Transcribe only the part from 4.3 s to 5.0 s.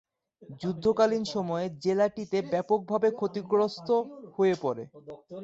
হয়ে পড়ে।